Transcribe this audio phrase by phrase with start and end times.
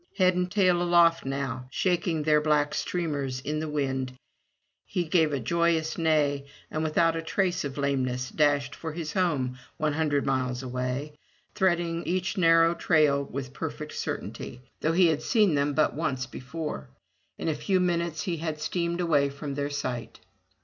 [0.17, 4.13] Head and tail aloft now, shaking their black streamers in the wind,
[4.83, 9.59] he gave a joyous neigh, and, without a trace of lameness, dashed for his home
[9.77, 11.13] one hundred miles away,
[11.53, 16.39] threading each narrow trail with perfect certainty, though he had seen them but 222 FROM
[16.39, 16.89] THE TOWER WINDOW once before.
[17.37, 20.19] In a few minutes he had steamed away from their sight.